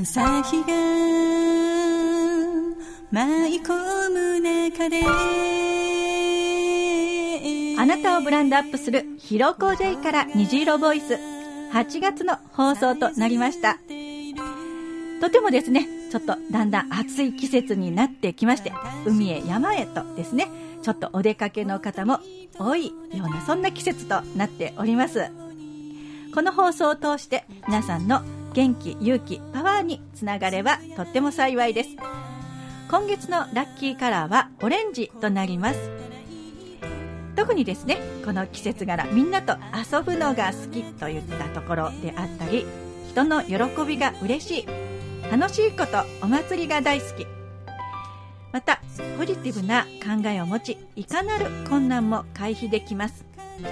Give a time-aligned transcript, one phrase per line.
[0.00, 0.68] 朝日が
[3.10, 3.74] 舞い込
[4.10, 5.02] む中で。
[7.78, 11.18] あなたをブランドアップするヒロコ J から虹色ボイス。
[11.72, 13.76] 8月の放送となりました。
[15.20, 18.72] とてもですねちょっとだんだん暑い季節になってきまして
[19.06, 20.48] 海へ山へとですね
[20.82, 22.18] ちょっとお出かけの方も
[22.58, 22.94] 多いよ
[23.26, 25.30] うなそんな季節となっております。
[26.34, 28.22] この放送を通して皆さんの
[28.54, 31.90] 元気勇気パワーにつながればとっても幸いです。
[32.90, 35.90] 今月のラッキーカラーはオレンジとなります。
[37.34, 42.66] 特にですねこの季節柄みんなと遊ぶのが好きといったところであったり
[43.08, 44.66] 人の喜びが嬉しい
[45.30, 47.26] 楽しいことお祭りが大好き。
[48.52, 48.82] また
[49.16, 53.24] ポジティブな考えを持ちいかなる困難も回避できます。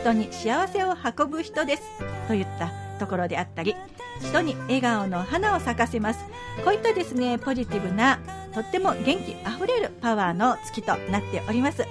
[0.02, 1.83] 人に幸せを運ぶ人です
[2.29, 3.74] といったところであったり
[4.20, 6.21] 人に笑顔の花を咲かせます
[6.65, 8.18] こういったですねポジティブな
[8.54, 11.87] とっても元気あふれるパワーの月となっております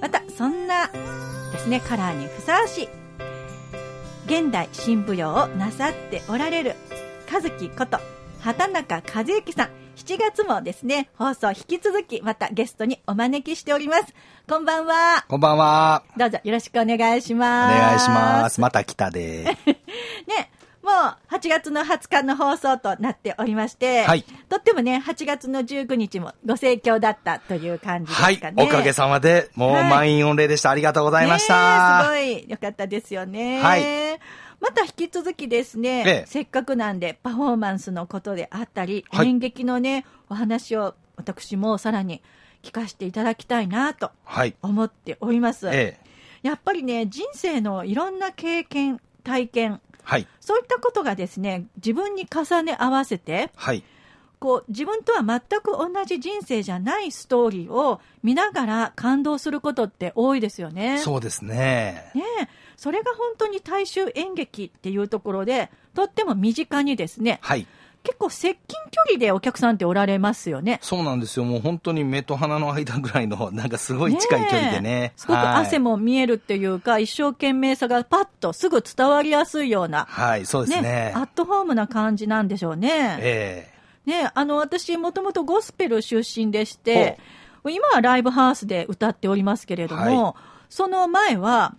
[0.00, 0.88] またそんな
[1.52, 2.88] ですねカラーにふさわしい
[4.26, 6.74] 現代新舞踊をなさっておられる
[7.32, 7.98] 和樹こと
[8.40, 14.04] 畑中和幸さん7月もですね、放送引き続きまたゲストにお招きしております。
[14.46, 15.24] こんばんは。
[15.26, 16.04] こんばんは。
[16.18, 17.74] どうぞよろしくお願いします。
[17.74, 18.60] お願いします。
[18.60, 19.56] また来たで。
[20.28, 20.50] ね、
[20.86, 28.54] もう8月の20日の放送となっておりまして、はい、とってもね、8月の19日もご盛況だったという感じですかね。
[28.56, 30.68] はい、おかげさまで、もう満員御礼でした。
[30.68, 32.04] はい、ありがとうございました。
[32.04, 33.60] すごい、よかったですよね。
[33.60, 33.82] はい。
[34.60, 42.22] また引き続きですね、ええ、せっかくなんでパフォーマンスのことであったり、はい、演劇のね、お話を私もさらに
[42.62, 44.12] 聞かせていただきたいなと
[44.62, 45.66] 思っております。
[45.66, 46.00] はいえ、
[46.42, 53.82] やっぱりね、人生のいろんな経験、体験、はい、そういったことがですね、自分に重ね合わせて、はい、
[54.38, 60.98] こう自分とは全く同じ人生じゃないストーリーを見ながら感動することって多いですよね。
[60.98, 62.12] そうですね。
[62.14, 62.22] ね
[62.76, 67.66] それが本当に大衆演劇っていうところで、とっても身近にですね、はい、
[68.06, 68.60] 結構接近
[68.92, 70.78] 距離でお客さんっておられますよね。
[70.80, 71.44] そうなんですよ。
[71.44, 75.12] もう本当に目と鼻の間ぐらいの、 なんかすごい近い距離でね。
[75.16, 80.06] すごく汗も見えるっていうか、はい、一生懸命さがパッとすぐ伝わりやすいような。
[80.08, 80.82] はい、そうですね。
[80.82, 83.16] ねアットホームな感じなんでしょうね。
[83.18, 83.68] え
[84.06, 87.18] えー、ね、あの、私もともとゴスペル出身でして、
[87.68, 90.34] 今はライブハウスで歌っておりますけれども、はい、
[90.70, 91.74] その前は、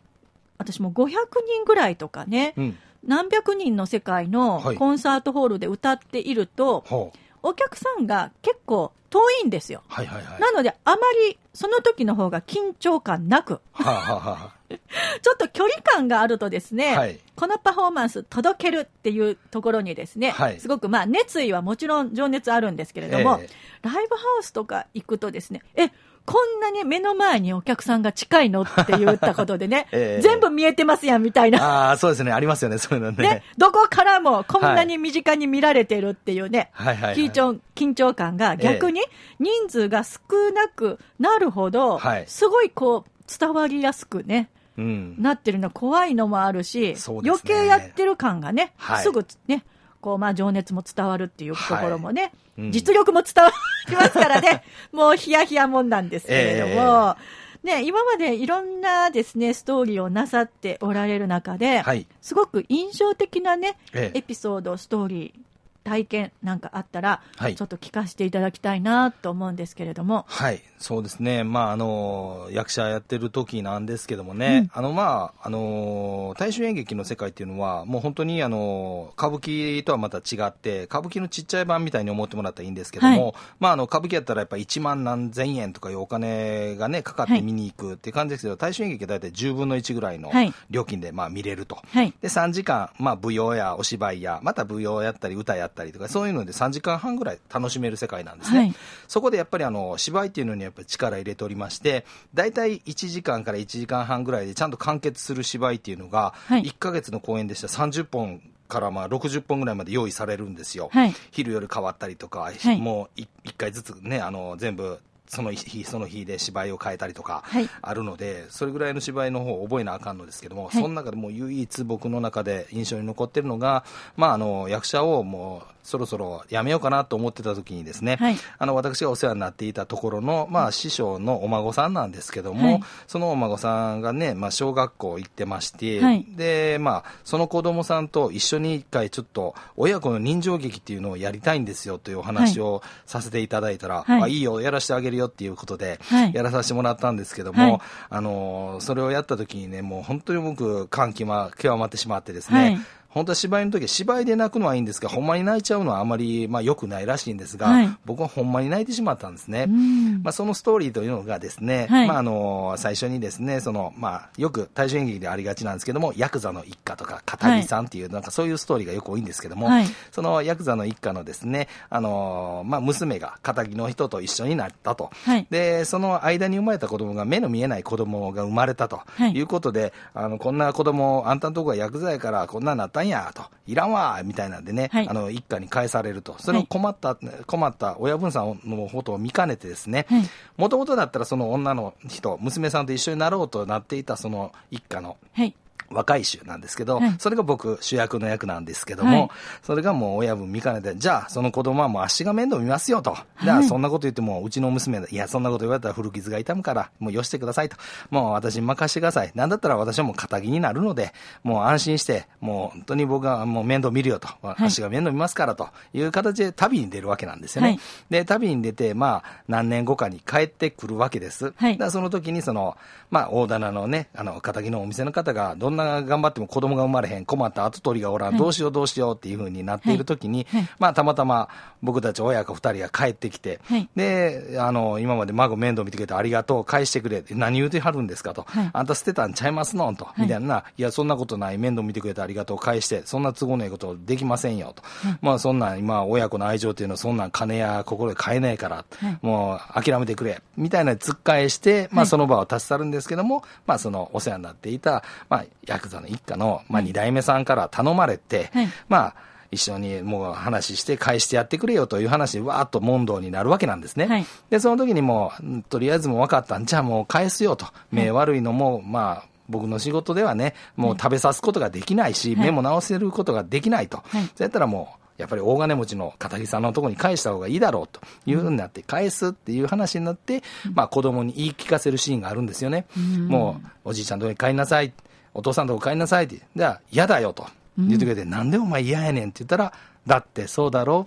[0.58, 2.78] 私も500人ぐらいとかね、うん、
[3.08, 9.84] 何百人の世界のコンサートホールで歌っていると、はい、お客さんが結構遠いんですよ。
[9.88, 10.98] はいはいはい、なので、あま
[11.30, 14.54] りその時の方が緊張感なく、はあはあ、
[15.22, 25.92] ちょっと距離感があるとですね、はい、このパフォーマンス届けるっていうところにですね、はい、すごくまあ熱意はもちろん情熱あるんですけれども、えー、ライブハウスとか行くとですね、え、
[26.28, 31.88] こんなに目の前にお客さんが近いのって言ったことでね、 えー、全部見えてますやんみたいな。
[31.88, 32.34] ああ、そうですね。
[32.34, 33.24] ありますよね、そういうのね。
[33.24, 39.00] ね、どこからもこんなに身近に見られてるっていうね、はい、緊張緊張感が逆に
[39.40, 40.20] 人数が少
[40.54, 45.70] なくなるほど、すごいこう伝わりやすくね、うん、なってるの。
[45.70, 49.64] 怖いのもあるし、ね、余計やってる感がね、はい、すぐね、
[50.02, 52.32] こう、まあ、情熱も伝わるっていうところもね、はい。
[52.60, 53.52] うん、実力も伝わ
[53.90, 57.16] りますからね、 もうヒヤヒヤもんなんですけれども、えー、
[57.64, 65.47] ね、今までいろんなですね、ストーリーをなさっておられる中で、はい、すごく印象的なね、えー、エピソード、ストーリー、
[65.88, 70.26] 体験なんかあったら、はい、ちょっと聞かせていただきたいなと思うんですけれども。
[70.28, 71.46] はい、そうですね。
[71.46, 90.32] まあ、あの、役者やってる時なんですけどもね、うん、あの、まあ、あの、大衆演劇の世界っていうのは、もう本当に、あの、歌舞伎とはまた違って、歌舞伎のちっちゃい版みたいに思ってもらったらいいんですけども、はい、まあ、あの、歌舞伎やったらやっぱ1万何千円とかいうお金がね、かかって見に行くっていう感じですけど、はい、大衆演劇は大体10分の1ぐらいの
[90.70, 91.78] 料金で、まあ、見れると。
[91.88, 98.60] はい、で、3時間、まあ、舞踊やお芝居や、また舞踊やったり歌やったりとか、そういうので3時間半ぐらい楽しめる世界なんですね。
[98.60, 98.74] はい、
[99.08, 113.28] そこでやっぱりあの芝居っていうのにやっぱり力入れておりまして、大体1時間から1時間半ぐらいでちゃんと完結する芝居っていうのが、1か月の公演でしたら30本からまあ60本ぐらいまで用意されるんですよ、はい、昼夜変わったりとか、はい、もう1
[113.58, 117.44] 回ずつね、あの全部その日その日で芝居を変えたりとか
[117.82, 123.84] あるので、はい、それぐらいの芝居の方を覚えなあかんのですけども、はい、その中でも唯一僕の中で印象に残ってるのが、
[124.16, 128.36] まあ、あの役者をもうそろそろやめようかなと思ってた時にですね、はい。
[128.58, 132.84] あの、私がお世話になっていたところの、まあ、師匠のお孫さんなんですけども、はい。
[133.08, 136.26] そのお孫さんがね、まあ、小学校行ってまして、はい。
[136.28, 144.24] で、まあ、その子供さんと一緒に一回ちょっと、親子の人情劇っていうのをやりたいんですよというお話をさせていただいたら、はい。
[144.24, 146.34] あいいよ、やらせてあげるよっていうことで、はい。
[146.34, 147.80] やらさせてもらったんですけども、はい。
[148.10, 152.80] あの、それをやった時にね、もう本当に僕、感極ま極まってしまってですね、はい
[153.18, 157.90] 本当は芝居の時芝居で泣くのはいいんですが、ほんまに泣いちゃうのはあまり、まあ、良くないらしいんですが、はい。
[158.06, 159.66] 僕はほんまに泣いてしまったんですね。
[159.68, 160.22] うん。
[160.24, 162.08] まあ、そのストーリーというのがですね、はい。
[162.08, 169.86] まあ、あの最初にですねその、まあ、よく大衆演劇でありがちなんですけどもヤクザの一家とか片木さんっていう、なんかそういうストーリーがよく多いんですけども、はい。
[170.12, 175.48] そのヤクザの一家のですね、あのまあ、娘が片木の人と一緒になったと、はい。
[175.50, 179.32] でその間に生まれた子供が目の見えない子供が生まれたとはい。
[179.32, 185.10] いうことで、あのこんな子供あんたのとこがヤクザやからこんなんなったんやといらんわみたいなんでね、はい。
[185.10, 186.36] あの一家に返されると。
[186.40, 190.24] それを困った、困った親分さんのことを見かねてですね、はい。
[190.58, 195.56] もともとだったらその女の人、娘さんと一緒になろうとなっていたその一家のはい。
[195.90, 199.30] 若い衆なんですけど、はいそれが僕主役の役なんですけども、はい
[199.64, 203.18] それがもう親分見かねて、じゃあその子供はもう足が面倒見ますよと。
[203.44, 207.78] じゃあそんなこと言ってもうちの娘だ、いやそんなこと言われたら古傷が痛むから、もうよしてくださいと。
[208.10, 209.32] もう私に任してください。
[209.36, 211.14] なんだったら私はもう仇になるので、
[211.44, 214.28] もう安心して、もう本当に僕はもう面倒見るよと。
[214.58, 217.70] 足が面倒見ますからという形で旅に出るわけなんですよね。
[217.70, 217.80] はい
[218.10, 221.54] で、旅に出て、まあ何年後かに帰ってくるわけです。
[221.58, 222.78] はいだその時にその、
[223.10, 228.38] まあ、大棚のね、あの、仇のお店の方が、どんな頑張っても子供が生まれへん、困った後取りがおらん、はい。
[228.40, 230.62] どうしようどうしようっていう風になっている時に、はい。
[230.62, 230.70] はい。
[230.80, 231.50] まあ、たまたま
[231.82, 233.90] 僕たち親子二人が帰ってきて、はい。
[233.96, 238.70] で、あの、今まで孫面倒見てくれてありがとう、返してくれって、何言うてはるんですかと、はい。
[238.74, 244.84] あんた捨てたんちゃいますのんと、みたいな、いや、そんなことない、面倒見てくれてありがとう、返して、そんな都合のいいことできませんよと。
[245.22, 249.20] まあ、そんなん、今、親子の愛情っていうのは、そんなん金や心で買えないから、はい。
[249.22, 252.08] もう諦めてくれ、みたいな突っ返して、まあ、はい。
[252.08, 259.16] その場を立ち去るんですけども、まあ、そのお世話になっていた、まあ、ヤクザの一家の、まあ、二代目さんから頼まれて、はいまあ、
[259.52, 264.08] 一緒にもう話して返してやってくれよという話でわーっと問答になるわけなんですね。
[264.08, 267.68] はいで、その時にもう、うんとりあえずもう分かったんじゃあもう返すよと。
[267.92, 273.98] 目悪いのも、まあ、僕の仕事ではね、もう食べさすことができないし、はい目も直せることができないと。
[273.98, 282.86] はいそうやったらもう、やっぱり大金持ちの片木さんのところに返した方がいいだろうというふうになって、返すっていう話になって、まあ子供に言い聞かせるシーンがあるんですよね。
[283.28, 284.94] もう、おじいちゃんのとこに帰りなさい。
[285.38, 286.42] お父さんのとこ帰りなさいって。
[286.56, 287.48] じゃあ、嫌だよと。
[287.78, 289.72] 言ってくれて、なんでお前嫌やねんって言ったら、
[290.08, 291.06] だってそうだろ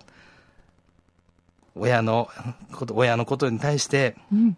[1.74, 2.28] 親の
[2.72, 4.56] こと、親のことに対して、うん。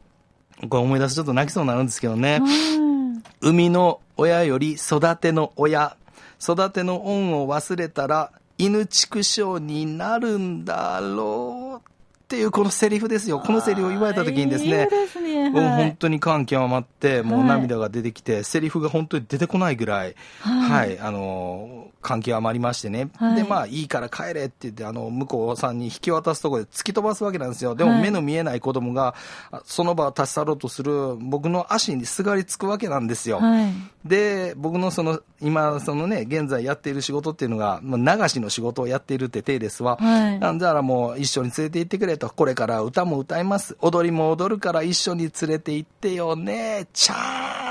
[0.69, 2.41] これ思い出すとちょっと泣きそうになるんですけどね。
[2.43, 2.93] うん
[3.41, 5.97] 生みの親より育ての親。
[6.41, 11.91] 育ての恩を忘れたら、犬畜生になるんだろう。
[12.33, 13.41] っていうこのセリフですよ。
[13.41, 15.51] このセリフを言われた時にですねいい、ですね。
[15.51, 23.09] もうはい本当に感極まって、もうはい涙が出てきて、セリフが本当に出てこないぐらい、ははいい、あの、感極まりましてね。
[23.17, 27.75] はいで、まあ、いいから帰れって言って、あの、向こうさんに引き渡すところで突き飛ばすわけなんですよ。
[27.75, 29.15] でもはい目の見えない子供が、
[29.51, 33.39] あその場を立ち去ろうとする僕の足にすがりつくわけなんですよ。
[33.39, 33.73] はい。
[34.05, 47.62] で、僕のその、今、そのね、現在やっている仕事っていうのが、まあ流しの仕事をやっているってテイレスは、はいなんだらもう一緒に連れて行ってくれと、これから歌も歌います、踊りも踊るから一緒に連れて行ってよね、ちゃー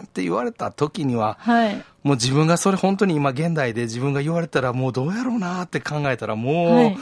[0.00, 1.76] んって言われた時には、はい。
[2.02, 6.96] もう自分がそれ本当に今現代で自分が言われたらもうどうやろうなって考えたらもう、はい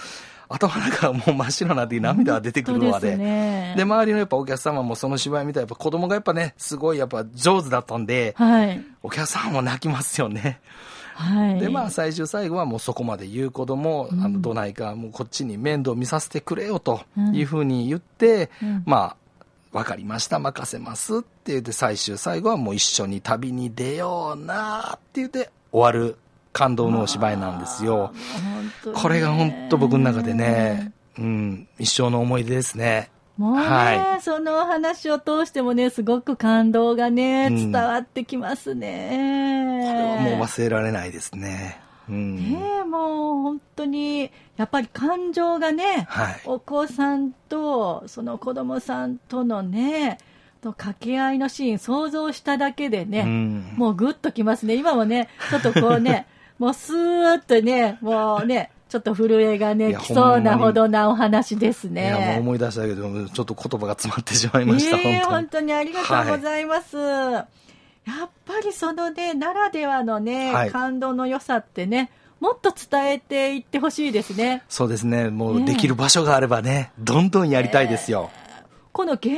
[0.48, 3.16] 頭の中がもう真っ白になって涙が出てくるわで。
[3.16, 3.74] ね。
[3.76, 8.82] で、周りのやっぱお客様もその芝居見たらやっぱ子供がやっぱね、すごいやっぱ上手だったんで、はい。
[9.02, 10.60] お客さんも泣きますよね。
[11.14, 11.60] はい。
[11.60, 17.02] で、まあ最終最後はもうそこまで言う子供、あの、どないかもうこっちに面倒見させてくれよと
[17.34, 19.16] いうふうに言って、うんまあ、
[19.72, 26.16] わかりました、任せますって言って最終最後はもう一緒に旅に出ようなって言って終わる
[26.52, 28.12] 感動のお芝居なんですよ。
[28.94, 33.10] これが本当僕の中でね、うん、一生の思い出ですね。
[33.36, 40.18] もうね、はそのお話を通してもね、すごく感動がね、うん伝わってきますね。
[40.20, 41.80] これはもう忘れられないですね。
[42.08, 42.36] うん。
[42.36, 46.40] ねえもう本当に、やっぱり感情がね、はい。
[46.44, 50.18] お子さんとその子供さんとのね、
[50.60, 54.74] と掛け合いのシーン想像しただけでね、うんもうグッときますね。
[54.74, 56.26] 今もね、ちょっとこうね、
[56.58, 62.36] もうスーッとね、もうね、ちょっと震えがいね、や来そうなほどなお話ですいや、もうね。
[62.40, 65.24] 思い出したけど、ちょっと言葉が詰まってしまいました、ええ本当に。
[65.30, 66.96] 本当にありがとうございます。
[68.08, 72.10] やっぱりそのね、ならではのね、はい感動の良さってね、
[72.40, 74.62] もっと伝えていってほしいですね。
[74.70, 75.28] そうですね。
[75.28, 78.30] もねうできる場所があればね、どんどんやりたいですよ。
[78.92, 79.36] この現代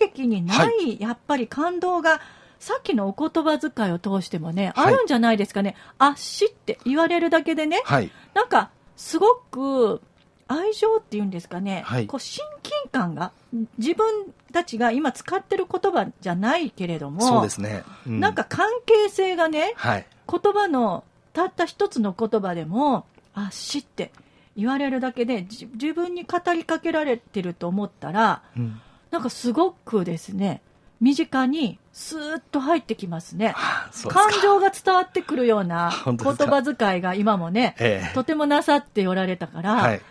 [0.00, 2.20] 劇にない、やっぱり感動が、
[2.58, 5.76] さっきのお言葉遣いを通してもね、はいあるんじゃないですかね。
[5.98, 8.10] あっしって言われるだけでね、はい。
[8.34, 10.02] なんか、すごく、
[10.48, 13.32] 愛情っていうんですかね、はいこう親近感が、
[13.78, 17.84] 自分たちが今使ってる言葉じゃないけれども、そうですね。
[18.06, 20.06] うなんか、関係性がね、はい。
[20.30, 24.10] 言葉の、たった一つの言葉でも、あっしって
[24.56, 30.60] 言われるだけで、じ自分に語りかけられてると思ったら、うんなんかすごくですね、
[31.00, 33.48] 身近にスーッと入ってきますね。
[33.56, 40.02] はあ感情が伝わってくるような本言葉遣いが今もね、ええとてもなさっておられたから、はい。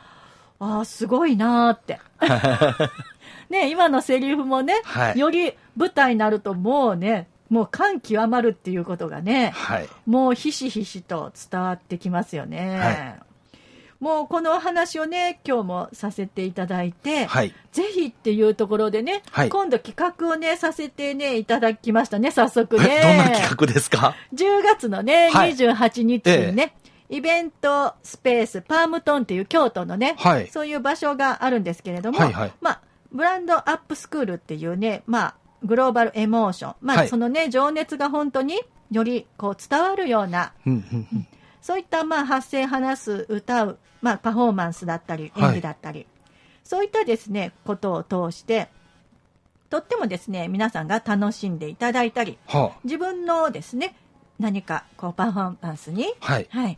[0.60, 2.00] ああ、すごいなーって。
[3.50, 9.90] ね、今のセリフもね、はいより舞台になるともうね、もう感極まるっていうことがね、はい。
[10.06, 12.80] もうひしひしと伝わってきますよね。
[12.80, 13.28] はい
[14.00, 17.54] もうこのお話をね、今日もさせていただいて、はい。
[17.72, 23.02] ぜひっていうところでね、はい今度企画をね、させてね、いただきましたね、早速えね。
[23.02, 26.76] どんな企画ですか？10月のね、はい28日にね、
[27.10, 30.48] イベントスペースパームトンっていう京都のね、はい。
[30.48, 32.54] そういう場所があるんですけれども、はいはい。
[32.60, 37.08] まあ、ブランドアップスクールっていうね、まあ、グローバルエモーション、まあ、はい。
[37.08, 38.60] そのね、情熱が本当に
[38.92, 40.54] よりこう伝わるような、
[41.62, 45.50] そういったまあ発声、話す、歌う、まあ、パフォーマンスだったり、はい。
[45.50, 46.06] 演技だったり、
[46.64, 48.70] そういったですね、ことを通して、
[49.70, 53.96] とってもですね、皆さんが楽しんでいただいたり、は自分のですね、
[54.40, 56.34] 何かこうパフォーマンスに、あ。
[56.34, 56.48] はい。
[56.50, 56.78] はい、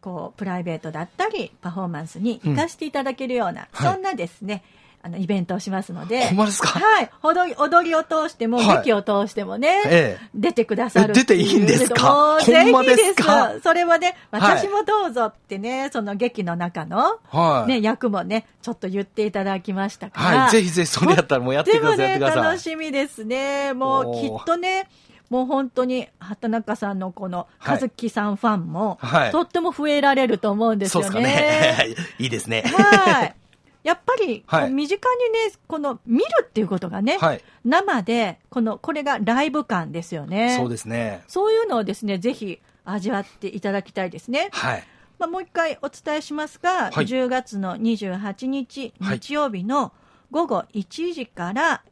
[0.00, 4.62] こうプライベートだったり、パフォーマンスに生かしていただけるような、はいそんなですね、
[5.02, 6.68] あのイベントをしますので、ほんまですか？
[6.80, 10.28] はい、踊り踊りを通しても、はい劇を通してもね、ええ。
[10.34, 12.00] 出てくださるえ出ていいんですか？
[12.10, 13.52] ほんまひですか？
[13.62, 17.72] それはね、はい私もどうぞってね、その劇の中の、はい。
[17.72, 20.40] ね、役もね、ちょっと言っていただきましたから。
[20.42, 20.50] はい。
[20.50, 22.36] ぜひぜひ、それやったらもうやってください、でもね。
[22.36, 23.74] 楽しみですね。
[23.74, 24.88] もうきっとね、
[25.30, 31.74] もう本当に畑中さんのこのはい和樹さんファンも、はいとっても増えられると思うんですそうですよね。
[31.78, 31.94] かね。
[32.18, 32.62] いいですね。
[32.62, 33.34] はい。
[33.82, 37.40] やっぱり、身近にね、この見るっていうことがね、はい。
[37.64, 40.56] 生で、この、これがライブ感ですよね。
[40.58, 41.22] そうですね。
[41.28, 44.48] そういうのをですね、ぜひ味わっていただきたいですね。
[44.50, 44.84] はい。
[45.20, 49.92] まあ、もう一回お伝えしますが、はい10月の28日、はい日曜日の
[50.32, 51.82] 午後1時から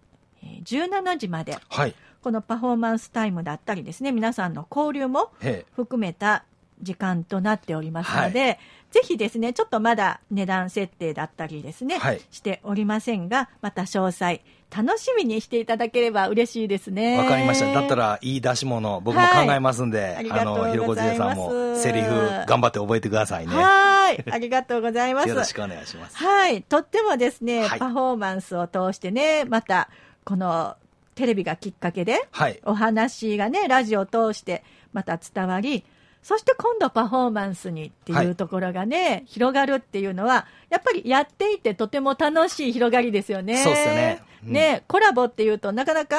[0.42, 1.94] えー17時まで、はい。
[2.24, 5.72] このパフォーマンスタイムだったりですね、皆さんの交流もええ。
[5.76, 6.44] 含めた
[6.80, 8.58] 時間となっておりますので、
[8.90, 14.40] ぜひですね、ちょっとまだ値段設定だったりですね、はいしておりませんが、また詳細、
[14.74, 17.18] 楽しみにしていただければ嬉しいですね。
[17.18, 17.70] わかりました。
[17.70, 23.54] だったら、いい出し物、僕も考えますんで、はいありがとうございますひろこじえさんも、セリフ、頑張って覚えてくださいね。
[23.54, 25.28] はい、ありがとうございます。
[25.28, 26.16] よろしくお願いします。
[26.16, 29.90] はい、とってもですね、はいパフォーマンスを通してね、また、
[30.24, 30.76] この
[31.14, 32.60] テレビがきっかけで、はい。
[32.64, 35.84] お話がね、ラジオを通してまた伝わり、
[36.22, 43.58] そして今度パフォーマンスにってはいいうところがね、広がるっていうのは、やっぱりやっていてとても楽しい広がりですよね。
[43.62, 46.16] そうっすよねうんね、コラボっていうとなかなか、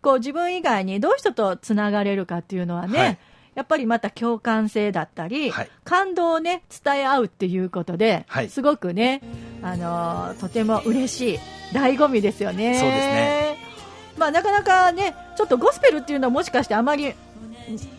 [0.00, 3.18] こう自分以外にどういう人とつながれるかっていうのはね、はい
[3.54, 9.22] やっぱりまた共感性だったり、はい感動をね、伝え合うっていうことで、はいすごくね、
[9.62, 11.38] あのーとても嬉しい、
[11.72, 12.78] 醍醐味ですよね。
[12.80, 13.56] そうですね。
[14.16, 17.14] まあ、なかなかね、ちょっとゴスペルっていうのはもしかしてあまり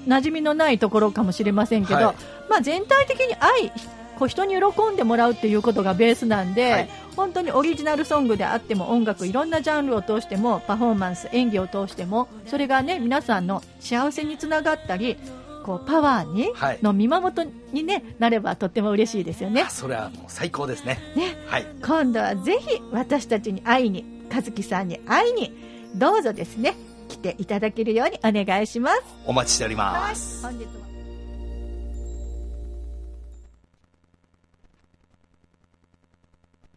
[0.07, 2.15] 馴染みのないところかもしれませんけど、はい
[2.49, 3.71] まあ、全体的に愛、
[4.17, 15.17] こう人に喜んでもらうっていうことがベースなんで、はい本当にオリジナルソングであっても音楽いろんなジャンルを通してもパフォーマンス演技を通してもそれがね皆さんの幸せにつながったり
[15.63, 19.69] こうパワーに、はいの見守りに、ね、なればとっても嬉しいですよねあ。
[19.69, 20.99] それはもう最高ですね。
[21.15, 21.65] ねはい。
[21.81, 26.75] 今度はぜひ私たちに会いに和樹さんに会いにどうぞですね
[27.07, 29.03] 来ていただけるようにお願いします。
[29.25, 30.41] お待ちしております。
[30.41, 30.84] 本日も